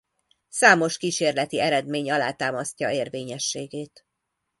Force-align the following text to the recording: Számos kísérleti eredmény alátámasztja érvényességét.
Számos 0.49 0.97
kísérleti 0.97 1.59
eredmény 1.59 2.11
alátámasztja 2.11 2.89
érvényességét. 2.91 4.05